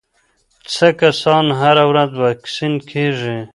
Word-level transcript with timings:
څه 0.73 0.87
کسان 1.01 1.45
هره 1.59 1.83
ورځ 1.91 2.11
واکسین 2.21 2.73
کېږي؟ 2.89 3.37